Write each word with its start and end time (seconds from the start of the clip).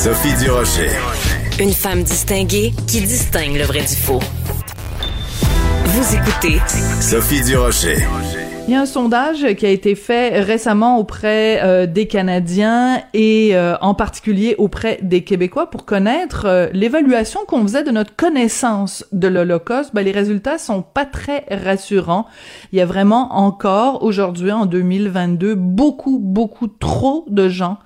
Sophie 0.00 0.32
Durocher. 0.36 0.90
Une 1.58 1.72
femme 1.72 2.04
distinguée 2.04 2.72
qui 2.86 3.00
distingue 3.00 3.56
le 3.56 3.64
vrai 3.64 3.80
du 3.80 3.96
faux. 3.96 4.20
Vous 5.86 6.14
écoutez 6.14 6.60
Sophie 7.00 7.42
Durocher. 7.42 7.96
Il 8.68 8.72
y 8.72 8.76
a 8.76 8.82
un 8.82 8.86
sondage 8.86 9.54
qui 9.54 9.66
a 9.66 9.70
été 9.70 9.96
fait 9.96 10.40
récemment 10.40 10.98
auprès 10.98 11.60
euh, 11.64 11.86
des 11.86 12.06
Canadiens 12.06 13.02
et 13.12 13.56
euh, 13.56 13.76
en 13.80 13.94
particulier 13.94 14.54
auprès 14.58 15.00
des 15.02 15.24
Québécois 15.24 15.68
pour 15.68 15.84
connaître 15.84 16.44
euh, 16.44 16.68
l'évaluation 16.72 17.40
qu'on 17.48 17.62
faisait 17.62 17.82
de 17.82 17.90
notre 17.90 18.14
connaissance 18.14 19.04
de 19.10 19.26
l'Holocauste. 19.26 19.94
Ben, 19.94 20.02
les 20.02 20.12
résultats 20.12 20.58
sont 20.58 20.82
pas 20.82 21.06
très 21.06 21.44
rassurants. 21.50 22.26
Il 22.72 22.78
y 22.78 22.82
a 22.82 22.86
vraiment 22.86 23.32
encore 23.36 24.04
aujourd'hui 24.04 24.52
en 24.52 24.66
2022 24.66 25.56
beaucoup 25.56 26.20
beaucoup 26.20 26.68
trop 26.68 27.24
de 27.28 27.48
gens 27.48 27.78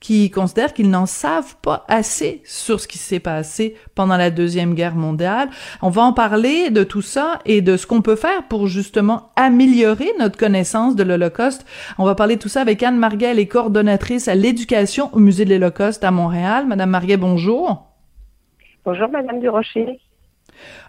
qui 0.00 0.30
considèrent 0.30 0.74
qu'ils 0.74 0.90
n'en 0.90 1.06
savent 1.06 1.56
pas 1.62 1.84
assez 1.88 2.42
sur 2.44 2.80
ce 2.80 2.86
qui 2.86 2.98
s'est 2.98 3.20
passé 3.20 3.76
pendant 3.94 4.16
la 4.16 4.30
Deuxième 4.30 4.74
Guerre 4.74 4.94
mondiale. 4.94 5.48
On 5.82 5.88
va 5.88 6.02
en 6.02 6.12
parler 6.12 6.70
de 6.70 6.84
tout 6.84 7.02
ça 7.02 7.40
et 7.44 7.62
de 7.62 7.76
ce 7.76 7.86
qu'on 7.86 8.02
peut 8.02 8.16
faire 8.16 8.46
pour 8.48 8.66
justement 8.66 9.30
améliorer 9.36 10.08
notre 10.18 10.38
connaissance 10.38 10.96
de 10.96 11.02
l'Holocauste. 11.02 11.66
On 11.98 12.04
va 12.04 12.14
parler 12.14 12.36
de 12.36 12.40
tout 12.42 12.48
ça 12.48 12.60
avec 12.60 12.82
Anne 12.82 12.98
Marguet, 12.98 13.26
elle 13.26 13.38
est 13.38 13.46
coordonnatrice 13.46 14.28
à 14.28 14.34
l'éducation 14.34 15.10
au 15.14 15.18
Musée 15.18 15.44
de 15.44 15.50
l'Holocauste 15.50 16.04
à 16.04 16.10
Montréal. 16.10 16.66
Madame 16.66 16.90
Marguet, 16.90 17.16
bonjour. 17.16 17.86
Bonjour, 18.84 19.08
Madame 19.08 19.40
Durocher. 19.40 19.98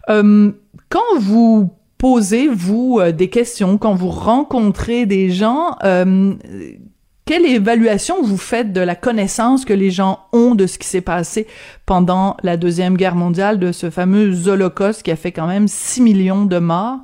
Euh, 0.10 0.52
quand 0.90 1.20
vous 1.20 1.72
posez, 1.98 2.48
vous, 2.48 3.00
euh, 3.00 3.12
des 3.12 3.30
questions, 3.30 3.78
quand 3.78 3.96
vous 3.96 4.10
rencontrez 4.10 5.06
des 5.06 5.30
gens, 5.30 5.76
euh, 5.84 6.36
quelle 7.28 7.46
évaluation 7.46 8.24
vous 8.24 8.38
faites 8.38 8.72
de 8.72 8.80
la 8.80 8.96
connaissance 8.96 9.66
que 9.66 9.74
les 9.74 9.92
gens 9.92 10.22
ont 10.32 10.56
de 10.56 10.66
ce 10.66 10.80
qui 10.80 10.88
s'est 10.88 11.02
passé 11.02 11.46
pendant 11.86 12.38
la 12.42 12.56
Deuxième 12.56 12.96
Guerre 12.96 13.16
mondiale, 13.16 13.60
de 13.60 13.74
ce 13.74 13.90
fameux 13.90 14.48
Holocauste 14.48 15.04
qui 15.04 15.12
a 15.12 15.18
fait 15.18 15.34
quand 15.34 15.46
même 15.46 15.68
6 15.68 16.02
millions 16.02 16.46
de 16.46 16.58
morts? 16.58 17.00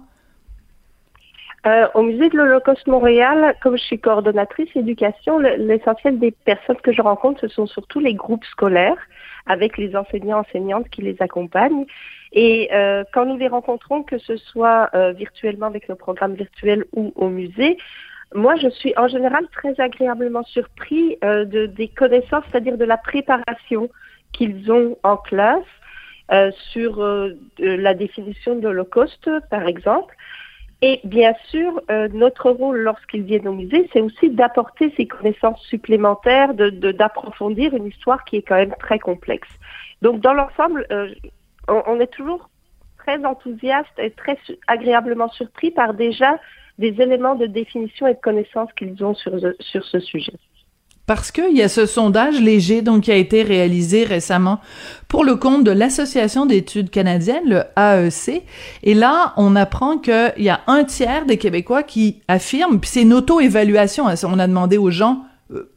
Euh, 1.65 1.87
au 1.93 2.03
musée 2.03 2.29
de 2.29 2.37
l'Holocauste 2.37 2.87
Montréal, 2.87 3.55
comme 3.61 3.77
je 3.77 3.83
suis 3.83 3.99
coordonnatrice 3.99 4.69
éducation, 4.75 5.39
l'essentiel 5.39 6.19
des 6.19 6.31
personnes 6.31 6.79
que 6.81 6.93
je 6.93 7.01
rencontre, 7.01 7.41
ce 7.41 7.49
sont 7.49 7.67
surtout 7.67 7.99
les 7.99 8.13
groupes 8.13 8.45
scolaires 8.45 8.97
avec 9.45 9.77
les 9.77 9.93
enseignants 9.93 10.39
enseignantes 10.39 10.87
qui 10.89 11.01
les 11.01 11.17
accompagnent. 11.19 11.85
Et 12.31 12.69
euh, 12.73 13.03
quand 13.13 13.25
nous 13.25 13.37
les 13.37 13.49
rencontrons, 13.49 14.03
que 14.03 14.17
ce 14.19 14.37
soit 14.37 14.89
euh, 14.93 15.11
virtuellement 15.11 15.67
avec 15.67 15.89
nos 15.89 15.95
programmes 15.95 16.33
virtuels 16.33 16.85
ou 16.93 17.11
au 17.17 17.27
musée, 17.27 17.77
moi, 18.35 18.55
je 18.55 18.69
suis 18.69 18.93
en 18.97 19.07
général 19.07 19.47
très 19.51 19.79
agréablement 19.79 20.43
surpris 20.43 21.17
euh, 21.23 21.45
de, 21.45 21.65
des 21.65 21.87
connaissances, 21.87 22.43
c'est-à-dire 22.51 22.77
de 22.77 22.85
la 22.85 22.97
préparation 22.97 23.89
qu'ils 24.31 24.71
ont 24.71 24.97
en 25.03 25.17
classe 25.17 25.59
euh, 26.31 26.51
sur 26.71 27.01
euh, 27.01 27.37
la 27.59 27.93
définition 27.93 28.55
de 28.55 28.61
l'Holocauste, 28.61 29.29
par 29.49 29.67
exemple. 29.67 30.15
Et 30.81 30.99
bien 31.05 31.33
sûr, 31.47 31.81
notre 32.11 32.49
rôle 32.49 32.79
lorsqu'ils 32.79 33.23
viennent 33.23 33.47
au 33.47 33.53
musée, 33.53 33.89
c'est 33.93 34.01
aussi 34.01 34.29
d'apporter 34.29 34.93
ces 34.97 35.07
connaissances 35.07 35.61
supplémentaires, 35.67 36.53
de, 36.53 36.69
d'approfondir 36.69 37.73
une 37.73 37.87
histoire 37.87 38.25
qui 38.25 38.35
est 38.35 38.41
quand 38.41 38.57
même 38.57 38.75
très 38.81 38.99
complexe. 38.99 39.47
Donc, 40.01 40.19
dans 40.19 40.33
l'ensemble, 40.33 40.85
on 41.69 41.99
est 42.01 42.11
toujours 42.11 42.49
très 42.97 43.23
enthousiaste 43.23 43.97
et 43.97 44.11
très 44.11 44.37
agréablement 44.67 45.29
surpris 45.29 45.71
par 45.71 45.93
déjà 45.93 46.37
des 46.79 46.95
éléments 46.99 47.35
de 47.35 47.45
définition 47.45 48.07
et 48.07 48.13
de 48.13 48.19
connaissance 48.19 48.69
qu'ils 48.77 49.03
ont 49.03 49.13
sur, 49.15 49.33
sur 49.59 49.85
ce 49.85 49.99
sujet. 49.99 50.33
Parce 51.05 51.31
qu'il 51.31 51.55
y 51.55 51.61
a 51.61 51.67
ce 51.67 51.85
sondage 51.85 52.39
léger 52.39 52.81
donc 52.81 53.03
qui 53.03 53.11
a 53.11 53.17
été 53.17 53.43
réalisé 53.43 54.05
récemment 54.05 54.59
pour 55.09 55.25
le 55.25 55.35
compte 55.35 55.65
de 55.65 55.71
l'Association 55.71 56.45
d'études 56.45 56.89
canadiennes, 56.89 57.43
le 57.45 57.63
AEC. 57.77 58.43
Et 58.83 58.93
là, 58.93 59.33
on 59.35 59.57
apprend 59.57 59.97
qu'il 59.97 60.33
y 60.37 60.49
a 60.49 60.61
un 60.67 60.85
tiers 60.85 61.25
des 61.25 61.37
Québécois 61.37 61.83
qui 61.83 62.21
affirment, 62.29 62.79
puis 62.79 62.89
c'est 62.89 63.01
une 63.01 63.13
auto-évaluation. 63.13 64.07
Hein, 64.07 64.15
on 64.23 64.39
a 64.39 64.47
demandé 64.47 64.77
aux 64.77 64.91
gens 64.91 65.25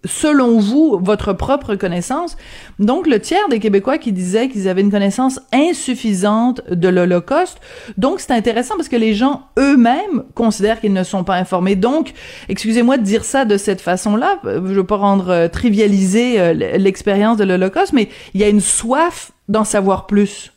selon 0.04 0.58
vous, 0.58 0.98
votre 1.02 1.32
propre 1.32 1.74
connaissance. 1.74 2.36
Donc, 2.78 3.06
le 3.06 3.20
tiers 3.20 3.48
des 3.48 3.58
Québécois 3.58 3.98
qui 3.98 4.12
disaient 4.12 4.48
qu'ils 4.48 4.68
avaient 4.68 4.80
une 4.80 4.90
connaissance 4.90 5.40
insuffisante 5.52 6.62
de 6.70 6.88
l'Holocauste. 6.88 7.58
Donc, 7.96 8.20
c'est 8.20 8.32
intéressant 8.32 8.76
parce 8.76 8.88
que 8.88 8.96
les 8.96 9.14
gens 9.14 9.48
eux-mêmes 9.58 10.24
considèrent 10.34 10.80
qu'ils 10.80 10.92
ne 10.92 11.04
sont 11.04 11.24
pas 11.24 11.36
informés. 11.36 11.76
Donc, 11.76 12.12
excusez-moi 12.48 12.96
de 12.96 13.02
dire 13.02 13.24
ça 13.24 13.44
de 13.44 13.56
cette 13.56 13.80
façon-là. 13.80 14.40
Je 14.44 14.58
veux 14.58 14.86
pas 14.86 14.96
rendre 14.96 15.30
euh, 15.30 15.48
trivialiser 15.48 16.40
euh, 16.40 16.52
l'expérience 16.52 17.36
de 17.36 17.44
l'Holocauste, 17.44 17.92
mais 17.92 18.08
il 18.34 18.40
y 18.40 18.44
a 18.44 18.48
une 18.48 18.60
soif 18.60 19.32
d'en 19.48 19.64
savoir 19.64 20.06
plus. 20.06 20.52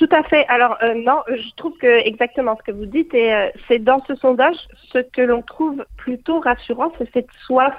Tout 0.00 0.08
à 0.12 0.22
fait. 0.22 0.46
Alors 0.48 0.78
euh, 0.82 0.94
non, 0.94 1.20
je 1.28 1.54
trouve 1.56 1.76
que 1.76 2.08
exactement 2.08 2.56
ce 2.56 2.62
que 2.62 2.74
vous 2.74 2.86
dites, 2.86 3.12
et 3.12 3.34
euh, 3.34 3.50
c'est 3.68 3.80
dans 3.80 4.02
ce 4.06 4.14
sondage 4.14 4.56
ce 4.94 5.00
que 5.00 5.20
l'on 5.20 5.42
trouve 5.42 5.84
plutôt 5.98 6.40
rassurant, 6.40 6.90
c'est 6.96 7.12
cette 7.12 7.30
soif 7.44 7.74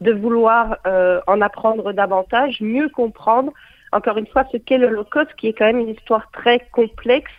de 0.00 0.12
vouloir 0.12 0.76
euh, 0.86 1.20
en 1.26 1.40
apprendre 1.40 1.92
davantage, 1.92 2.60
mieux 2.60 2.88
comprendre, 2.88 3.52
encore 3.90 4.18
une 4.18 4.28
fois, 4.28 4.44
ce 4.52 4.56
qu'est 4.56 4.78
l'Holocauste, 4.78 5.34
qui 5.36 5.48
est 5.48 5.52
quand 5.52 5.64
même 5.64 5.80
une 5.80 5.88
histoire 5.88 6.30
très 6.30 6.60
complexe 6.70 7.32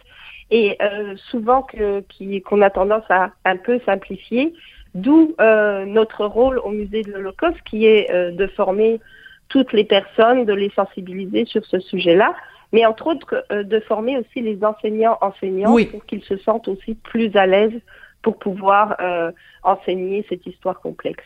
et 0.52 0.78
souvent 1.30 1.62
que, 1.62 2.04
qu'on 2.40 2.62
a 2.62 2.70
tendance 2.72 3.10
à 3.10 3.30
un 3.46 3.56
peu 3.56 3.80
simplifier. 3.86 4.54
D'où 4.96 5.36
notre 5.38 6.26
rôle 6.26 6.58
au 6.58 6.72
musée 6.72 7.04
de 7.04 7.12
l'Holocauste, 7.12 7.62
qui 7.66 7.86
est 7.86 8.12
de 8.12 8.48
former 8.48 9.00
toutes 9.48 9.72
les 9.74 9.84
personnes, 9.84 10.46
de 10.46 10.54
les 10.54 10.72
sensibiliser 10.72 11.46
sur 11.46 11.64
ce 11.66 11.80
sujet-là 11.80 12.34
mais 12.72 12.86
entre 12.86 13.08
autres 13.08 13.46
euh, 13.52 13.64
de 13.64 13.80
former 13.80 14.18
aussi 14.18 14.42
les 14.42 14.64
enseignants 14.64 15.18
enseignants 15.22 15.76
pour 15.92 16.06
qu'ils 16.06 16.24
se 16.24 16.38
sentent 16.38 16.68
aussi 16.68 16.96
plus 16.96 17.36
à 17.36 17.46
l'aise 17.46 17.74
pour 18.22 18.38
pouvoir 18.38 18.96
euh, 19.00 19.32
enseigner 19.64 20.26
cette 20.30 20.46
histoire 20.46 20.80
complexe. 20.82 21.24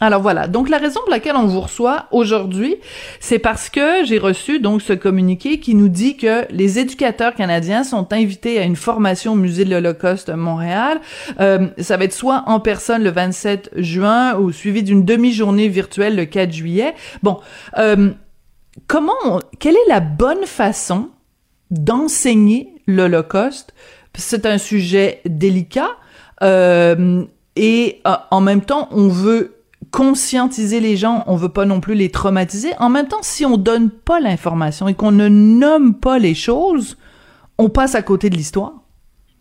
Alors 0.00 0.22
voilà, 0.22 0.46
donc 0.46 0.68
la 0.68 0.78
raison 0.78 1.00
pour 1.00 1.10
laquelle 1.10 1.34
on 1.34 1.46
vous 1.46 1.60
reçoit 1.60 2.06
aujourd'hui, 2.12 2.76
c'est 3.18 3.40
parce 3.40 3.68
que 3.68 4.04
j'ai 4.04 4.18
reçu 4.18 4.60
donc 4.60 4.80
ce 4.80 4.92
communiqué 4.92 5.58
qui 5.58 5.74
nous 5.74 5.88
dit 5.88 6.16
que 6.16 6.44
les 6.52 6.78
éducateurs 6.78 7.34
canadiens 7.34 7.82
sont 7.82 8.12
invités 8.12 8.60
à 8.60 8.62
une 8.62 8.76
formation 8.76 9.32
au 9.32 9.36
musée 9.36 9.64
de 9.64 9.70
l'Holocauste 9.70 10.28
à 10.28 10.36
Montréal. 10.36 11.00
Euh, 11.40 11.66
ça 11.78 11.96
va 11.96 12.04
être 12.04 12.12
soit 12.12 12.44
en 12.46 12.60
personne 12.60 13.02
le 13.02 13.10
27 13.10 13.70
juin 13.74 14.36
ou 14.38 14.52
suivi 14.52 14.84
d'une 14.84 15.04
demi-journée 15.04 15.66
virtuelle 15.66 16.14
le 16.14 16.26
4 16.26 16.52
juillet. 16.52 16.94
Bon, 17.24 17.40
euh, 17.78 18.10
comment, 18.86 19.40
quelle 19.58 19.74
est 19.74 19.88
la 19.88 20.00
bonne 20.00 20.44
façon 20.44 21.10
d'enseigner 21.70 22.74
l'Holocauste? 22.86 23.74
C'est 24.14 24.46
un 24.46 24.58
sujet 24.58 25.20
délicat 25.24 25.90
euh, 26.42 27.24
et 27.56 28.00
euh, 28.06 28.12
en 28.30 28.40
même 28.40 28.62
temps, 28.62 28.88
on 28.90 29.08
veut 29.08 29.54
conscientiser 29.90 30.80
les 30.80 30.96
gens, 30.96 31.24
on 31.26 31.36
veut 31.36 31.48
pas 31.48 31.64
non 31.64 31.80
plus 31.80 31.94
les 31.94 32.10
traumatiser. 32.10 32.70
En 32.78 32.88
même 32.88 33.08
temps, 33.08 33.22
si 33.22 33.46
on 33.46 33.56
donne 33.56 33.90
pas 33.90 34.20
l'information 34.20 34.88
et 34.88 34.94
qu'on 34.94 35.12
ne 35.12 35.28
nomme 35.28 35.94
pas 35.94 36.18
les 36.18 36.34
choses, 36.34 36.98
on 37.58 37.68
passe 37.68 37.94
à 37.94 38.02
côté 38.02 38.28
de 38.28 38.36
l'histoire. 38.36 38.72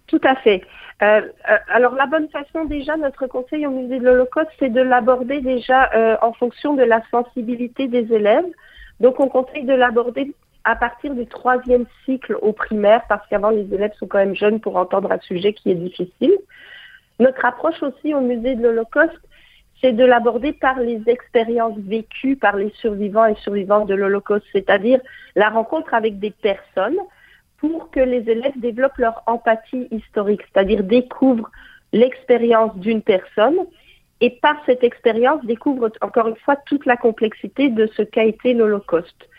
Tout 0.08 0.22
à 0.24 0.36
fait. 0.36 0.62
Euh, 1.04 1.22
alors 1.70 1.94
la 1.94 2.08
bonne 2.08 2.28
façon 2.30 2.66
déjà, 2.66 2.98
notre 2.98 3.28
conseil 3.28 3.68
au 3.68 3.72
musée 3.72 4.00
de 4.00 4.06
l'Holocauste, 4.06 4.50
c'est 4.58 4.70
de 4.70 4.82
l'aborder 4.82 5.42
déjà 5.42 5.90
en 6.22 6.34
fonction 6.34 6.74
de 6.74 6.84
la 6.84 7.02
sensibilité 7.12 7.88
des 7.88 8.12
élèves. 8.14 8.46
Donc, 9.00 9.20
on 9.20 9.28
conseille 9.28 9.66
de 9.66 9.74
l'aborder 9.74 10.34
à 10.64 10.76
partir 10.76 11.14
du 11.14 11.26
troisième 11.28 11.86
cycle 12.06 12.38
au 12.42 12.52
primaire, 12.52 13.04
parce 13.08 13.26
qu'avant, 13.28 13.52
les 13.52 13.74
élèves 13.74 13.94
sont 14.00 14.08
quand 14.08 14.18
même 14.18 14.36
jeunes 14.36 14.60
pour 14.60 14.76
entendre 14.76 15.12
un 15.12 15.20
sujet 15.20 15.54
qui 15.54 15.72
est 15.72 15.76
difficile. 15.76 16.38
Notre 17.20 17.46
approche 17.46 17.82
aussi 17.82 18.14
au 18.14 18.22
musée 18.22 18.56
de 18.56 18.64
l'Holocauste, 18.64 19.20
c'est 19.82 19.94
de 19.94 20.04
l'aborder 20.04 20.54
par 20.54 20.80
les 20.80 21.02
expériences 21.08 21.78
vécues 21.78 22.36
par 22.36 22.56
les 22.56 22.72
survivants 22.82 23.26
et 23.26 23.36
survivantes 23.36 23.88
de 23.88 23.96
l'Holocauste, 23.96 24.46
c'est-à-dire 24.52 25.00
la 25.36 25.50
rencontre 25.50 25.94
avec 25.94 26.20
des 26.20 26.32
personnes 26.32 26.98
pour 27.58 27.90
que 27.92 28.00
les 28.00 28.30
élèves 28.30 28.60
développent 28.60 28.98
leur 28.98 29.24
empathie 29.26 29.88
historique, 29.92 30.42
c'est-à-dire 30.52 30.84
découvrent 30.84 31.50
l'expérience 31.94 32.76
d'une 32.78 33.02
personne 33.02 33.58
et 34.22 34.30
par 34.30 34.56
cette 34.66 34.84
expérience 34.84 35.44
découvre 35.46 35.92
encore 36.02 36.28
une 36.28 36.36
fois 36.38 36.56
toute 36.66 36.86
la 36.86 36.98
complexité 36.98 37.70
de 37.70 37.88
ce 37.96 38.02
qu'a 38.02 38.24
été 38.24 38.54
l'Holocauste. 38.54 39.30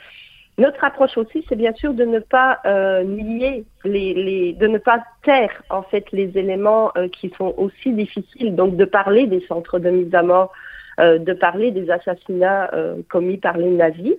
Notre 0.57 0.83
approche 0.83 1.17
aussi, 1.17 1.45
c'est 1.49 1.57
bien 1.57 1.73
sûr 1.75 1.95
de 1.95 2.05
ne 2.05 2.19
pas 2.19 2.59
euh, 2.67 3.05
nier 3.05 3.65
les, 3.85 4.13
les, 4.15 4.53
de 4.55 4.67
ne 4.67 4.79
pas 4.79 5.05
taire 5.23 5.63
en 5.71 5.83
fait 5.83 6.05
les 6.11 6.37
éléments 6.37 6.91
euh, 6.97 7.09
qui 7.09 7.33
sont 7.39 7.55
aussi 7.57 7.93
difficiles. 7.93 8.57
Donc 8.57 8.77
de 8.77 8.85
parler 8.85 9.29
des 9.29 9.41
centres 9.47 9.79
de 9.79 9.89
mise 9.89 10.13
à 10.15 10.23
mort, 10.23 10.53
euh, 10.99 11.19
de 11.19 11.33
parler 11.33 11.71
des 11.71 11.91
assassinats 11.91 12.71
euh, 12.75 12.97
commis 13.09 13.37
par 13.37 13.57
les 13.57 13.71
nazis. 13.71 14.17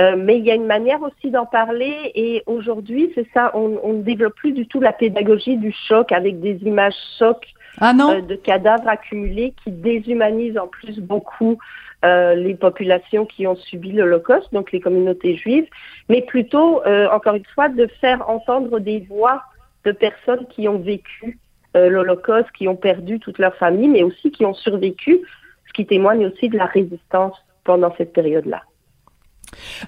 Euh, 0.00 0.16
mais 0.16 0.38
il 0.38 0.44
y 0.44 0.50
a 0.50 0.54
une 0.54 0.66
manière 0.66 1.00
aussi 1.02 1.30
d'en 1.30 1.46
parler 1.46 2.10
et 2.14 2.42
aujourd'hui, 2.46 3.12
c'est 3.14 3.28
ça, 3.32 3.52
on 3.54 3.92
ne 3.92 4.02
développe 4.02 4.34
plus 4.34 4.52
du 4.52 4.66
tout 4.66 4.80
la 4.80 4.92
pédagogie 4.92 5.58
du 5.58 5.72
choc 5.86 6.10
avec 6.10 6.40
des 6.40 6.56
images 6.64 6.96
chocs 7.18 7.46
ah? 7.80 7.92
Euh, 7.98 8.20
de 8.20 8.34
cadavres 8.34 8.88
accumulés 8.88 9.54
qui 9.62 9.70
déshumanisent 9.70 10.58
en 10.58 10.66
plus 10.66 10.98
beaucoup 10.98 11.58
euh, 12.04 12.34
les 12.34 12.54
populations 12.54 13.26
qui 13.26 13.46
ont 13.46 13.56
subi 13.56 13.92
l'Holocauste, 13.92 14.52
donc 14.52 14.72
les 14.72 14.80
communautés 14.80 15.36
juives, 15.36 15.66
mais 16.08 16.22
plutôt, 16.22 16.82
euh, 16.84 17.08
encore 17.10 17.34
une 17.34 17.46
fois, 17.54 17.68
de 17.68 17.86
faire 18.00 18.28
entendre 18.28 18.80
des 18.80 19.00
voix 19.08 19.42
de 19.84 19.92
personnes 19.92 20.46
qui 20.48 20.68
ont 20.68 20.78
vécu 20.78 21.38
l'Holocauste, 21.74 22.52
qui 22.52 22.68
ont 22.68 22.76
perdu 22.76 23.18
toute 23.18 23.38
leur 23.38 23.54
famille, 23.56 23.88
mais 23.88 24.02
aussi 24.02 24.30
qui 24.30 24.44
ont 24.44 24.52
survécu, 24.52 25.20
ce 25.66 25.72
qui 25.72 25.86
témoigne 25.86 26.26
aussi 26.26 26.50
de 26.50 26.58
la 26.58 26.66
résistance 26.66 27.34
pendant 27.64 27.94
cette 27.96 28.12
période-là. 28.12 28.62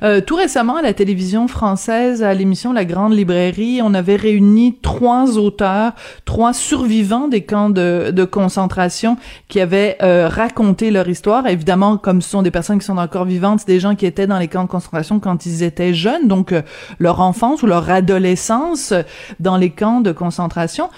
Euh, 0.02 0.20
tout 0.20 0.36
récemment, 0.36 0.76
à 0.76 0.82
la 0.82 0.94
télévision 0.94 1.48
française, 1.48 2.22
à 2.22 2.34
l'émission 2.34 2.72
La 2.72 2.84
Grande 2.84 3.14
Librairie, 3.14 3.80
on 3.82 3.94
avait 3.94 4.16
réuni 4.16 4.78
trois 4.82 5.38
auteurs, 5.38 5.92
trois 6.24 6.52
survivants 6.52 7.28
des 7.28 7.42
camps 7.42 7.70
de, 7.70 8.10
de 8.10 8.24
concentration 8.24 9.16
qui 9.48 9.60
avaient 9.60 9.96
euh, 10.02 10.28
raconté 10.28 10.90
leur 10.90 11.08
histoire. 11.08 11.46
Évidemment, 11.46 11.96
comme 11.96 12.22
ce 12.22 12.30
sont 12.30 12.42
des 12.42 12.50
personnes 12.50 12.78
qui 12.78 12.86
sont 12.86 12.98
encore 12.98 13.24
vivantes, 13.24 13.66
des 13.66 13.80
gens 13.80 13.94
qui 13.94 14.06
étaient 14.06 14.26
dans 14.26 14.38
les 14.38 14.48
camps 14.48 14.64
de 14.64 14.68
concentration 14.68 15.20
quand 15.20 15.46
ils 15.46 15.62
étaient 15.62 15.94
jeunes, 15.94 16.28
donc 16.28 16.52
euh, 16.52 16.62
leur 16.98 17.20
enfance 17.20 17.62
ou 17.62 17.66
leur 17.66 17.90
adolescence 17.90 18.92
dans 19.40 19.56
les 19.56 19.70
camps 19.70 20.00
de 20.00 20.12
concentration. 20.12 20.90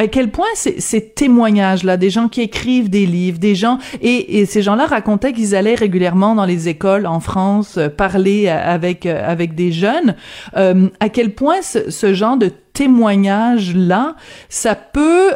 Euh, 0.00 0.04
à 0.04 0.08
quel 0.08 0.30
point 0.30 0.46
ces, 0.54 1.08
témoignages-là, 1.10 1.96
des 1.96 2.10
gens 2.10 2.28
qui 2.28 2.42
écrivent 2.42 2.90
des 2.90 3.06
livres, 3.06 3.38
des 3.38 3.54
gens 3.54 3.78
et, 4.00 4.46
ces 4.46 4.62
gens-là 4.62 4.86
racontaient 4.86 5.32
qu'ils 5.32 5.54
allaient 5.54 5.74
régulièrement 5.74 6.34
dans 6.34 6.44
les 6.44 6.68
écoles 6.68 7.06
en 7.06 7.20
France 7.20 7.76
euh, 7.78 7.88
parler 7.88 8.48
avec 8.48 9.06
euh, 9.06 9.20
avec 9.26 9.54
des 9.54 9.72
jeunes. 9.72 10.14
Euh, 10.56 10.88
à 11.00 11.08
quel 11.08 11.34
point 11.34 11.62
ce, 11.62 12.14
genre 12.14 12.36
de 12.36 12.50
témoignage-là, 12.72 14.14
ça 14.48 14.74
peut 14.74 15.30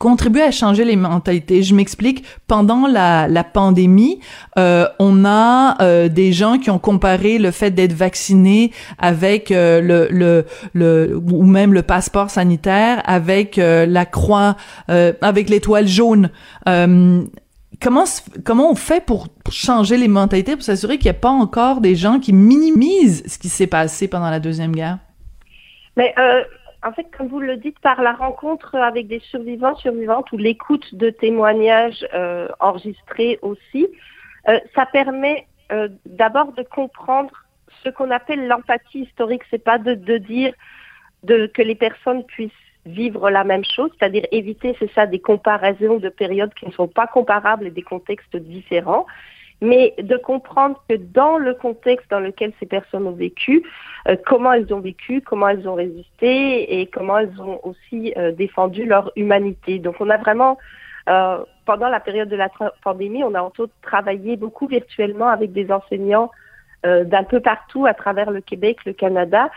contribuer 0.00 0.40
à 0.40 0.50
changer 0.50 0.84
les 0.86 0.96
mentalités. 0.96 1.62
Je 1.62 1.74
m'explique. 1.74 2.24
Pendant 2.48 2.86
la, 2.86 3.28
la 3.28 3.44
pandémie, 3.44 4.18
euh, 4.58 4.86
on 4.98 5.26
a 5.26 5.76
euh, 5.82 6.08
des 6.08 6.32
gens 6.32 6.58
qui 6.58 6.70
ont 6.70 6.78
comparé 6.78 7.36
le 7.38 7.50
fait 7.50 7.70
d'être 7.70 7.92
vacciné 7.92 8.72
avec 8.98 9.50
euh, 9.50 9.82
le, 9.82 10.08
le, 10.10 10.46
le 10.72 11.20
ou 11.30 11.44
même 11.44 11.74
le 11.74 11.82
passeport 11.82 12.30
sanitaire 12.30 13.02
avec 13.04 13.58
euh, 13.58 13.84
la 13.84 14.06
croix, 14.06 14.56
avec 14.88 15.50
l'étoile 15.50 15.86
jaune. 15.86 16.30
comment 16.64 18.04
comment 18.44 18.70
on 18.70 18.74
fait 18.74 19.04
pour, 19.04 19.28
changer 19.50 19.98
les 19.98 20.08
mentalités 20.08 20.54
pour 20.56 20.64
s'assurer 20.64 20.96
qu'il 20.96 21.10
n'y 21.10 21.16
a 21.16 21.20
pas 21.20 21.30
encore 21.30 21.82
des 21.82 21.94
gens 21.94 22.20
qui 22.20 22.32
minimisent 22.32 23.22
ce 23.26 23.38
qui 23.38 23.50
s'est 23.50 23.66
passé 23.66 24.08
pendant 24.08 24.30
la 24.30 24.40
deuxième 24.40 24.74
guerre? 24.74 24.98
Mais 25.96 26.14
euh, 26.18 26.42
en 26.82 26.92
fait, 26.92 27.06
comme 27.16 27.28
vous 27.28 27.40
le 27.40 27.56
dites, 27.56 27.78
par 27.80 28.00
la 28.02 28.12
rencontre 28.12 28.74
avec 28.74 29.06
des 29.06 29.20
survivants, 29.20 29.76
survivantes 29.76 30.30
ou 30.32 30.38
l'écoute 30.38 30.94
de 30.94 31.10
témoignages 31.10 32.06
euh, 32.14 32.48
enregistrés 32.58 33.38
aussi, 33.42 33.86
euh, 34.48 34.58
ça 34.74 34.86
permet 34.86 35.46
euh, 35.72 35.88
d'abord 36.06 36.52
de 36.52 36.62
comprendre 36.62 37.32
ce 37.84 37.90
qu'on 37.90 38.10
appelle 38.10 38.46
l'empathie 38.48 39.00
historique. 39.00 39.42
C'est 39.50 39.62
pas 39.62 39.78
de, 39.78 39.94
de 39.94 40.16
dire 40.18 40.54
de, 41.22 41.46
que 41.46 41.62
les 41.62 41.74
personnes 41.74 42.24
puissent 42.24 42.50
vivre 42.86 43.28
la 43.28 43.44
même 43.44 43.64
chose, 43.64 43.90
c'est-à-dire 43.98 44.24
éviter, 44.32 44.74
c'est 44.78 44.90
ça, 44.92 45.06
des 45.06 45.20
comparaisons 45.20 45.98
de 45.98 46.08
périodes 46.08 46.54
qui 46.54 46.66
ne 46.66 46.72
sont 46.72 46.88
pas 46.88 47.06
comparables 47.06 47.66
et 47.66 47.70
des 47.70 47.82
contextes 47.82 48.36
différents 48.36 49.06
mais 49.60 49.94
de 49.98 50.16
comprendre 50.16 50.82
que 50.88 50.96
dans 50.96 51.36
le 51.36 51.54
contexte 51.54 52.10
dans 52.10 52.20
lequel 52.20 52.52
ces 52.60 52.66
personnes 52.66 53.06
ont 53.06 53.12
vécu, 53.12 53.62
euh, 54.08 54.16
comment 54.24 54.52
elles 54.52 54.72
ont 54.72 54.80
vécu, 54.80 55.20
comment 55.20 55.48
elles 55.48 55.68
ont 55.68 55.74
résisté 55.74 56.80
et 56.80 56.86
comment 56.86 57.18
elles 57.18 57.40
ont 57.40 57.60
aussi 57.64 58.12
euh, 58.16 58.32
défendu 58.32 58.86
leur 58.86 59.12
humanité. 59.16 59.78
Donc 59.78 59.96
on 60.00 60.08
a 60.08 60.16
vraiment, 60.16 60.58
euh, 61.08 61.38
pendant 61.66 61.88
la 61.88 62.00
période 62.00 62.28
de 62.28 62.36
la 62.36 62.48
pandémie, 62.82 63.22
on 63.22 63.34
a 63.34 63.42
entre 63.42 63.64
autres 63.64 63.74
travaillé 63.82 64.36
beaucoup 64.36 64.66
virtuellement 64.66 65.28
avec 65.28 65.52
des 65.52 65.70
enseignants 65.70 66.30
d'un 66.82 67.24
peu 67.24 67.40
partout 67.40 67.84
à 67.84 67.92
travers 67.92 68.30
le 68.30 68.40
Québec, 68.40 68.86
le 68.86 68.94
Canada, 68.94 69.50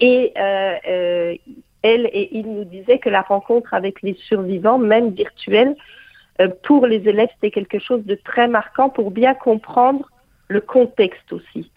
et 0.00 0.32
elle 0.36 2.06
et 2.06 2.36
il 2.36 2.52
nous 2.52 2.64
disaient 2.64 2.98
que 2.98 3.08
la 3.08 3.20
rencontre 3.20 3.74
avec 3.74 4.02
les 4.02 4.14
survivants, 4.14 4.78
même 4.78 5.10
virtuels, 5.10 5.76
euh, 5.76 5.82
pour 6.64 6.86
les 6.86 7.08
élèves, 7.08 7.28
c'était 7.34 7.50
quelque 7.50 7.78
chose 7.78 8.04
de 8.04 8.14
très 8.16 8.48
marquant 8.48 8.88
pour 8.88 9.10
bien 9.10 9.34
comprendre 9.34 10.10
le 10.48 10.60
contexte 10.60 11.32
aussi. 11.32 11.70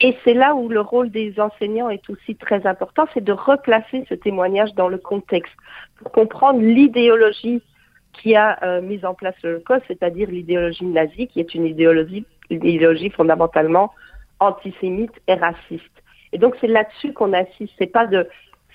Et 0.00 0.16
c'est 0.24 0.34
là 0.34 0.54
où 0.54 0.68
le 0.68 0.80
rôle 0.80 1.10
des 1.10 1.38
enseignants 1.38 1.88
est 1.88 2.08
aussi 2.10 2.34
très 2.34 2.66
important, 2.66 3.06
c'est 3.14 3.22
de 3.22 3.32
replacer 3.32 4.04
ce 4.08 4.14
témoignage 4.14 4.74
dans 4.74 4.88
le 4.88 4.98
contexte 4.98 5.54
pour 5.96 6.10
comprendre 6.10 6.60
l'idéologie 6.60 7.62
qui 8.12 8.34
a 8.36 8.58
euh, 8.62 8.80
mis 8.80 9.04
en 9.04 9.14
place 9.14 9.34
le 9.42 9.60
code, 9.60 9.82
c'est-à-dire 9.88 10.30
l'idéologie 10.30 10.84
nazie, 10.84 11.26
qui 11.28 11.40
est 11.40 11.54
une 11.54 11.66
idéologie, 11.66 12.24
une 12.50 12.64
idéologie 12.64 13.10
fondamentalement 13.10 13.92
antisémite 14.40 15.12
et 15.26 15.34
raciste. 15.34 16.02
Et 16.32 16.38
donc 16.38 16.56
c'est 16.60 16.68
là-dessus 16.68 17.12
qu'on 17.12 17.32
assiste. 17.32 17.72
C'est 17.78 17.86
pas 17.86 18.06
de 18.06 18.28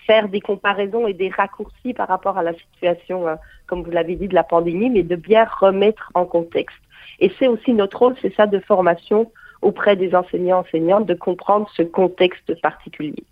faire 0.09 0.27
des 0.27 0.41
comparaisons 0.41 1.05
et 1.05 1.13
des 1.13 1.29
raccourcis 1.29 1.93
par 1.93 2.07
rapport 2.07 2.39
à 2.39 2.41
la 2.41 2.53
situation, 2.53 3.27
euh, 3.27 3.35
comme 3.67 3.83
vous 3.83 3.91
l'avez 3.91 4.15
dit, 4.15 4.27
de 4.27 4.33
la 4.33 4.43
pandémie, 4.43 4.89
mais 4.89 5.03
de 5.03 5.15
bien 5.15 5.45
remettre 5.59 6.11
en 6.15 6.25
contexte. 6.25 6.79
Et 7.19 7.31
c'est 7.37 7.47
aussi 7.47 7.73
notre 7.73 7.99
rôle, 7.99 8.15
c'est 8.19 8.33
ça, 8.33 8.47
de 8.47 8.57
formation 8.59 9.31
auprès 9.61 9.95
des 9.95 10.15
enseignants 10.15 10.61
enseignantes, 10.61 11.05
de 11.05 11.13
comprendre 11.13 11.69
ce 11.77 11.83
contexte 11.83 12.59
particulier. 12.59 13.23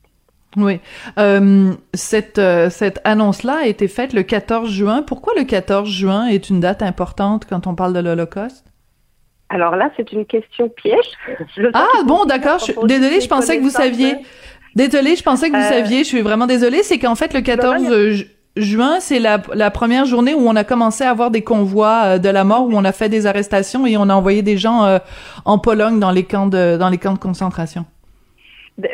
Oui. 0.56 0.80
Euh, 1.18 1.74
cette, 1.96 2.38
euh, 2.38 2.70
cette 2.70 3.02
annonce-là 3.06 3.62
a 3.64 3.66
été 3.66 3.88
faite 3.88 4.14
le 4.14 4.22
14 4.22 4.70
juin. 4.70 5.02
Pourquoi 5.02 5.34
le 5.36 5.46
14 5.46 5.90
juin 5.90 6.28
est 6.28 6.52
une 6.52 6.60
date 6.60 6.84
importante 6.84 7.46
quand 7.50 7.66
on 7.66 7.74
parle 7.74 7.94
de 7.94 8.02
l'Holocauste? 8.02 8.68
Alors 9.50 9.76
là, 9.76 9.90
c'est 9.98 10.12
une 10.12 10.26
question 10.26 10.70
piège. 10.70 11.10
ah 11.74 11.88
bon, 12.06 12.26
d'accord. 12.26 12.60
Désolée, 12.84 13.22
je 13.22 13.30
pensais 13.30 13.58
que 13.58 13.64
vous 13.64 13.70
saviez. 13.70 14.18
Désolée, 14.78 15.16
je 15.16 15.24
pensais 15.24 15.50
que 15.50 15.56
vous 15.56 15.64
euh, 15.64 15.70
saviez. 15.70 16.04
Je 16.04 16.08
suis 16.08 16.22
vraiment 16.22 16.46
désolée. 16.46 16.84
C'est 16.84 17.00
qu'en 17.00 17.16
fait, 17.16 17.34
le 17.34 17.42
14 17.42 18.26
juin, 18.58 19.00
c'est 19.00 19.18
la, 19.18 19.42
la, 19.56 19.72
première 19.72 20.06
journée 20.06 20.36
où 20.36 20.48
on 20.48 20.56
a 20.56 20.64
commencé 20.64 21.04
à 21.04 21.10
avoir 21.10 21.32
des 21.32 21.44
convois 21.44 22.04
euh, 22.04 22.18
de 22.20 22.30
la 22.30 22.44
mort, 22.44 22.68
où 22.68 22.74
on 22.74 22.86
a 22.86 22.92
fait 22.92 23.10
des 23.10 23.26
arrestations 23.26 23.88
et 23.88 23.98
on 23.98 24.08
a 24.10 24.14
envoyé 24.14 24.44
des 24.44 24.58
gens 24.58 24.86
euh, 24.86 25.00
en 25.46 25.58
Pologne 25.58 26.00
dans 26.00 26.12
les 26.12 26.26
camps 26.26 26.46
de 26.46 26.78
dans 26.78 26.90
les 26.90 27.00
camps 27.00 27.14
de 27.14 27.20
concentration. 27.20 27.86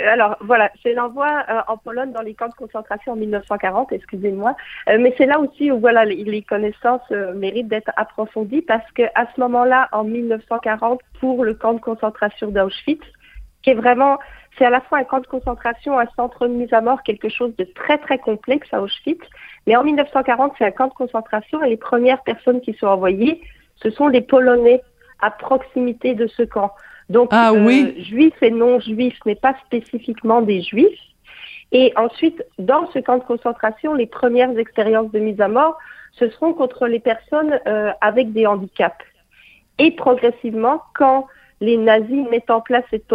Alors 0.10 0.38
voilà, 0.40 0.72
c'est 0.82 0.94
l'envoi 0.94 1.28
en 1.68 1.76
Pologne 1.76 2.14
dans 2.14 2.22
les 2.22 2.34
camps 2.34 2.48
de 2.48 2.54
concentration 2.54 3.12
en 3.12 3.16
1940, 3.18 3.92
excusez-moi. 3.92 4.56
mais 4.88 5.14
c'est 5.18 5.26
là 5.26 5.38
aussi 5.42 5.70
où 5.70 5.80
voilà 5.80 6.06
les, 6.06 6.24
les 6.24 6.42
connaissances 6.42 7.10
méritent 7.36 7.68
d'être 7.68 7.92
approfondies 7.98 8.62
parce 8.62 8.90
que 8.96 9.04
à 9.16 9.26
ce 9.36 9.42
moment-là, 9.42 9.90
en 9.92 10.06
1940, 10.06 11.02
pour 11.20 11.44
le 11.44 11.54
camp 11.54 11.74
de 11.74 11.82
concentration 11.82 12.48
d'Auschwitz, 12.48 13.04
qui 13.64 13.72
est 13.72 13.76
vraiment 13.76 14.20
c'est 14.58 14.66
à 14.66 14.70
la 14.70 14.82
fois 14.82 15.00
un 15.00 15.04
camp 15.04 15.20
de 15.20 15.28
concentration, 15.28 16.00
un 16.00 16.08
centre 16.16 16.48
de 16.48 16.54
mise 16.54 16.74
à 16.74 16.82
mort, 16.82 17.02
quelque 17.04 17.30
chose 17.30 17.56
de 17.58 17.64
très 17.64 17.98
très 17.98 18.20
complexe 18.20 18.68
à 18.72 18.82
Auschwitz. 18.82 19.22
Mais 19.66 19.76
en 19.76 19.84
1940, 19.84 20.54
c'est 20.58 20.66
un 20.66 20.72
camp 20.72 20.88
de 20.88 20.94
concentration 20.94 21.64
et 21.64 21.70
les 21.70 21.78
premières 21.78 22.22
personnes 22.22 22.62
qui 22.62 22.74
sont 22.74 22.88
envoyées, 22.88 23.42
ce 23.78 23.90
sont 23.90 24.08
les 24.08 24.22
Polonais 24.22 24.82
à 25.22 25.32
proximité 25.32 26.14
de 26.14 26.28
ce 26.28 26.44
camp. 26.44 26.72
Donc, 27.10 27.30
ah, 27.32 27.54
oui. 27.54 27.96
Euh, 27.98 28.04
juifs 28.04 28.42
et 28.42 28.52
non-juifs, 28.52 29.18
mais 29.26 29.36
pas 29.36 29.56
spécifiquement 29.66 30.42
des 30.42 30.62
juifs. 30.62 31.00
Et 31.72 31.92
ensuite, 31.96 32.44
dans 32.60 32.90
ce 32.92 33.00
camp 33.00 33.18
de 33.18 33.24
concentration, 33.24 33.94
les 33.96 34.06
premières 34.06 34.58
expériences 34.58 35.12
de 35.12 35.20
mise 35.20 35.42
à 35.42 35.48
mort, 35.48 35.78
ce 36.12 36.30
seront 36.30 36.54
contre 36.54 36.88
les 36.88 37.00
personnes 37.00 37.60
euh, 37.66 37.92
avec 38.02 38.32
des 38.34 38.46
handicaps. 38.46 39.04
Et 39.80 39.92
progressivement, 39.92 40.84
quand 40.94 41.28
les 41.64 41.78
nazis 41.78 42.28
mettent 42.30 42.52
en 42.52 42.60
place 42.60 42.84
cette, 42.90 43.06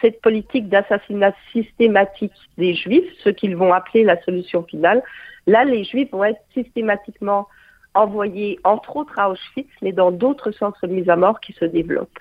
cette 0.00 0.22
politique 0.22 0.70
d'assassinat 0.70 1.34
systématique 1.52 2.32
des 2.56 2.72
juifs, 2.74 3.04
ce 3.22 3.28
qu'ils 3.28 3.54
vont 3.54 3.74
appeler 3.74 4.02
la 4.02 4.18
solution 4.22 4.62
finale. 4.62 5.02
Là, 5.46 5.64
les 5.64 5.84
juifs 5.84 6.10
vont 6.10 6.24
être 6.24 6.40
systématiquement 6.54 7.48
envoyés, 7.92 8.58
entre 8.64 8.96
autres 8.96 9.18
à 9.18 9.28
Auschwitz, 9.28 9.68
mais 9.82 9.92
dans 9.92 10.10
d'autres 10.10 10.52
centres 10.52 10.86
de 10.86 10.92
mise 10.94 11.10
à 11.10 11.16
mort 11.16 11.38
qui 11.40 11.52
se 11.52 11.66
développent. 11.66 12.18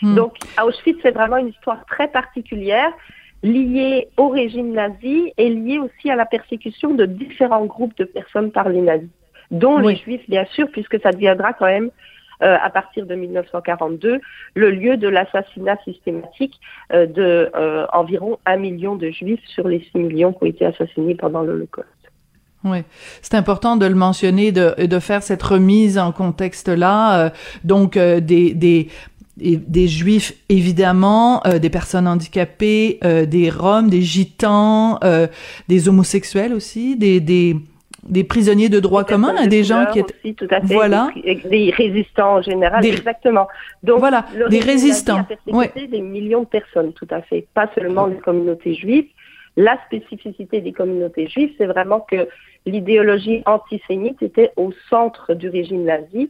Hmm. 0.00 0.14
Donc, 0.14 0.34
à 0.56 0.64
Auschwitz, 0.64 1.00
c'est 1.02 1.10
vraiment 1.10 1.38
une 1.38 1.48
histoire 1.48 1.84
très 1.86 2.06
particulière, 2.06 2.92
liée 3.42 4.06
au 4.16 4.28
régime 4.28 4.72
nazi 4.72 5.32
et 5.38 5.50
liée 5.50 5.78
aussi 5.78 6.08
à 6.08 6.14
la 6.14 6.26
persécution 6.26 6.94
de 6.94 7.04
différents 7.04 7.66
groupes 7.66 7.96
de 7.96 8.04
personnes 8.04 8.52
par 8.52 8.68
les 8.68 8.80
nazis, 8.80 9.10
dont 9.50 9.78
les 9.78 9.96
juifs, 9.96 10.28
bien 10.28 10.44
sûr, 10.52 10.68
puisque 10.70 11.00
ça 11.00 11.10
deviendra 11.10 11.52
quand 11.52 11.66
même 11.66 11.90
euh, 12.42 12.56
à 12.62 12.68
partir 12.68 13.06
de 13.06 13.14
1942 13.14 14.20
le 14.54 14.70
lieu 14.70 14.98
de 14.98 15.08
l'assassinat 15.08 15.78
systématique 15.84 16.60
euh, 16.92 17.06
de 17.06 17.50
euh, 17.56 17.86
environ 17.94 18.38
un 18.44 18.58
million 18.58 18.94
de 18.94 19.10
juifs 19.10 19.40
sur 19.46 19.66
les 19.66 19.86
6 19.92 19.98
millions 19.98 20.32
qui 20.32 20.44
ont 20.44 20.46
été 20.46 20.66
assassinés 20.66 21.14
pendant 21.14 21.42
l'Holocauste. 21.42 21.88
Oui, 22.64 22.78
c'est 23.22 23.36
important 23.36 23.76
de 23.76 23.86
le 23.86 23.94
mentionner, 23.94 24.52
de, 24.52 24.86
de 24.86 24.98
faire 24.98 25.22
cette 25.22 25.42
remise 25.42 25.98
en 25.98 26.12
contexte-là. 26.12 27.32
donc, 27.64 27.96
des, 27.96 28.54
des, 28.54 28.88
des 29.36 29.88
juifs 29.88 30.34
évidemment, 30.48 31.42
des 31.44 31.70
personnes 31.70 32.08
handicapées, 32.08 32.98
des 33.02 33.50
roms, 33.50 33.88
des 33.88 34.02
gitans, 34.02 34.98
des 35.68 35.88
homosexuels 35.88 36.52
aussi, 36.52 36.96
des, 36.96 37.20
des 37.20 37.56
des 38.08 38.24
prisonniers 38.24 38.68
de 38.68 38.80
droit 38.80 39.04
commun, 39.04 39.46
des 39.46 39.64
gens 39.64 39.86
qui 39.92 40.00
étaient 40.00 40.32
tout 40.34 40.48
à 40.50 40.60
fait, 40.60 40.74
voilà 40.74 41.08
des, 41.14 41.72
résistants 41.76 42.36
en 42.36 42.42
général, 42.42 42.84
exactement. 42.84 43.48
Donc 43.82 43.98
voilà, 43.98 44.24
des 44.50 44.60
résistants, 44.60 45.26
ouais. 45.46 45.72
des 45.74 46.00
millions 46.00 46.42
de 46.42 46.48
personnes, 46.48 46.92
tout 46.92 47.08
à 47.10 47.22
fait, 47.22 47.46
pas 47.54 47.70
seulement 47.74 48.06
les 48.06 48.18
communautés 48.18 48.74
juives. 48.74 49.06
La 49.56 49.78
spécificité 49.86 50.60
des 50.60 50.72
communautés 50.72 51.28
juives, 51.28 51.52
c'est 51.56 51.66
vraiment 51.66 52.00
que 52.00 52.28
l'idéologie 52.66 53.42
antisémite 53.46 54.22
était 54.22 54.52
au 54.56 54.72
centre 54.90 55.32
du 55.34 55.48
régime 55.48 55.84
nazi 55.84 56.28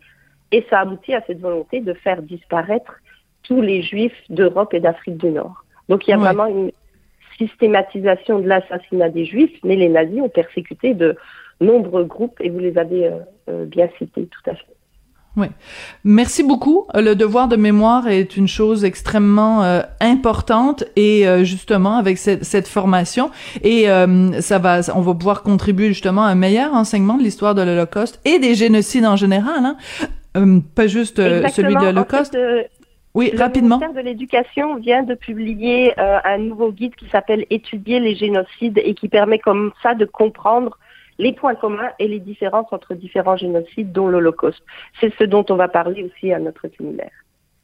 et 0.53 0.65
ça 0.71 0.81
aboutit 0.81 1.15
à 1.15 1.23
cette 1.27 1.41
volonté 1.41 1.81
de 1.81 1.93
faire 1.93 2.23
disparaître 2.23 2.95
tous 3.43 3.61
les 3.61 3.83
juifs 3.83 4.17
d'Europe 4.29 4.75
et 4.75 4.81
d'Afrique 4.81 5.17
du 5.17 5.31
Nord. 5.31 5.65
Donc 5.89 6.07
il 6.07 6.11
y 6.11 6.15
a 6.15 6.19
vraiment 6.19 6.47
une 6.47 6.71
systématisation 7.39 8.39
de 8.39 8.49
l'assassinat 8.49 9.11
des 9.11 9.25
juifs, 9.25 9.59
mais 9.65 9.77
les 9.77 9.89
nazis 9.89 10.21
ont 10.21 10.29
persécuté 10.29 10.95
de 10.95 11.17
nombreux 11.61 12.05
groupes 12.05 12.39
et 12.41 12.51
vous 12.51 12.59
les 12.59 12.77
avez 12.79 13.07
euh, 13.07 13.19
euh, 13.49 13.65
bien 13.65 13.89
cités 13.99 14.27
tout 14.27 14.51
à 14.51 14.55
fait. 14.55 14.77
Oui. 15.37 15.49
Merci 16.05 16.43
beaucoup. 16.43 16.87
Le 16.95 17.15
devoir 17.15 17.47
de 17.49 17.57
mémoire 17.57 18.09
est 18.09 18.37
une 18.39 18.49
chose 18.49 18.85
extrêmement 18.85 19.63
euh, 19.63 19.83
importante 20.01 20.85
et 20.97 21.29
euh, 21.29 21.45
justement 21.45 21.99
avec 21.99 22.17
cette, 22.17 22.45
cette 22.45 22.67
formation 22.67 23.31
et 23.63 23.91
euh, 23.91 24.41
ça 24.41 24.59
va, 24.59 24.81
on 24.95 25.03
va 25.03 25.15
pouvoir 25.15 25.43
contribuer 25.43 25.89
justement 25.89 26.25
à 26.25 26.29
un 26.29 26.35
meilleur 26.35 26.73
enseignement 26.73 27.19
de 27.19 27.23
l'histoire 27.23 27.55
de 27.55 27.61
l'Holocauste 27.61 28.19
et 28.25 28.39
des 28.39 28.55
génocides 28.55 29.05
en 29.05 29.17
général, 29.17 29.63
hein? 29.63 29.77
pas 30.75 30.87
juste 30.87 31.17
celui 31.17 31.75
de 31.75 31.85
l'Holocauste. 31.85 32.37
oui, 33.15 33.33
rapidement. 33.37 33.77
Le 33.77 33.87
ministère 33.87 34.03
de 34.03 34.09
l'Éducation 34.09 34.77
vient 34.77 35.03
de 35.03 35.15
publier 35.15 35.95
un 35.99 36.39
nouveau 36.39 36.73
guide 36.73 36.95
qui 36.95 37.09
s'appelle 37.09 37.45
Étudier 37.51 38.01
les 38.01 38.17
génocides 38.17 38.79
et 38.83 38.95
qui 38.95 39.09
permet 39.09 39.39
comme 39.39 39.73
ça 39.83 39.95
de 39.95 40.05
comprendre 40.05 40.79
les 41.19 41.33
points 41.33 41.55
communs 41.55 41.91
et 41.99 42.09
les 42.09 42.21
différences 42.21 42.73
entre 42.73 42.95
différents 42.95 43.37
génocides, 43.37 43.93
dont 43.93 44.09
l'Holocauste. 44.09 44.63
C'est 45.01 45.13
ce 45.19 45.25
dont 45.25 45.45
on 45.49 45.57
va 45.57 45.69
parler 45.69 46.05
aussi 46.05 46.33
à 46.33 46.39
notre 46.39 46.69
séminaire. 46.77 47.11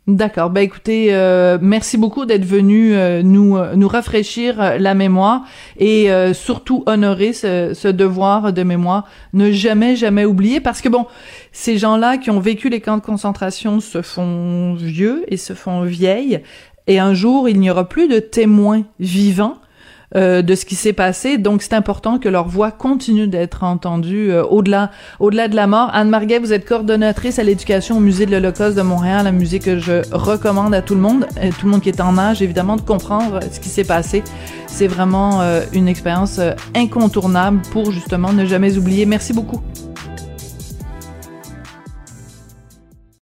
D'accord. 0.08 0.50
Ben 0.50 0.62
écoutez, 0.62 1.14
euh, 1.14 1.58
merci 1.62 1.96
beaucoup 1.96 2.24
d'être 2.24 2.44
venu 2.44 2.96
euh, 2.96 3.22
nous 3.22 3.56
euh, 3.56 3.76
nous 3.76 3.86
rafraîchir 3.86 4.80
la 4.80 4.94
mémoire 4.94 5.44
et 5.78 6.08
surtout 6.34 6.82
honorer 6.86 7.32
ce, 7.32 7.72
ce, 7.72 7.86
devoir 7.86 8.52
de 8.52 8.64
mémoire, 8.64 9.06
ne 9.32 9.52
jamais 9.52 9.94
jamais 9.94 10.24
oublier 10.24 10.60
parce 10.60 10.80
que 10.80 10.88
bon, 10.88 11.06
ces 11.52 11.78
gens-là 11.78 12.18
qui 12.18 12.30
ont 12.30 12.40
vécu 12.40 12.68
les 12.68 12.80
camps 12.80 12.96
de 12.96 13.02
concentration 13.02 13.78
se 13.78 14.02
font 14.02 14.74
vieux 14.74 15.24
et 15.28 15.36
se 15.36 15.52
font 15.52 15.82
vieilles 15.82 16.42
et 16.88 16.98
un 16.98 17.14
jour 17.14 17.48
il 17.48 17.60
n'y 17.60 17.70
aura 17.70 17.88
plus 17.88 18.08
de 18.08 18.18
témoins 18.18 18.82
vivants 18.98 19.58
euh, 20.14 20.42
de 20.42 20.54
ce 20.54 20.64
qui 20.64 20.74
s'est 20.74 20.92
passé. 20.92 21.38
Donc, 21.38 21.62
c'est 21.62 21.74
important 21.74 22.18
que 22.18 22.28
leur 22.28 22.48
voix 22.48 22.70
continue 22.70 23.26
d'être 23.26 23.64
entendue 23.64 24.30
euh, 24.30 24.44
au-delà, 24.44 24.90
au-delà 25.20 25.48
de 25.48 25.56
la 25.56 25.66
mort. 25.66 25.90
Anne 25.92 26.10
Marguet, 26.10 26.38
vous 26.38 26.52
êtes 26.52 26.66
coordonnatrice 26.66 27.38
à 27.38 27.42
l'éducation 27.42 27.96
au 27.96 28.00
musée 28.00 28.26
de 28.26 28.30
l'Holocauste 28.30 28.76
de 28.76 28.82
Montréal, 28.82 29.24
la 29.24 29.32
musée 29.32 29.58
que 29.58 29.78
je 29.78 30.02
recommande 30.12 30.74
à 30.74 30.82
tout 30.82 30.94
le 30.94 31.00
monde, 31.00 31.26
et 31.40 31.50
tout 31.50 31.66
le 31.66 31.72
monde 31.72 31.80
qui 31.80 31.88
est 31.88 32.00
en 32.00 32.18
âge, 32.18 32.42
évidemment, 32.42 32.76
de 32.76 32.82
comprendre 32.82 33.40
ce 33.50 33.60
qui 33.60 33.68
s'est 33.68 33.84
passé. 33.84 34.22
C'est 34.66 34.86
vraiment 34.86 35.40
euh, 35.40 35.62
une 35.72 35.88
expérience 35.88 36.40
incontournable 36.74 37.60
pour 37.70 37.90
justement 37.90 38.32
ne 38.32 38.44
jamais 38.44 38.76
oublier. 38.76 39.06
Merci 39.06 39.32
beaucoup. 39.32 39.62